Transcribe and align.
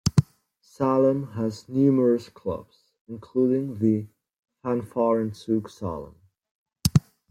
Salem 0.63 1.33
has 1.33 1.69
numerous 1.69 2.27
clubs, 2.27 2.85
including 3.07 3.77
the 3.77 4.07
Fanfarenzug 4.65 5.69
Salem. 5.69 6.15